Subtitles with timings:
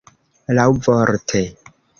[0.59, 1.45] laŭvorte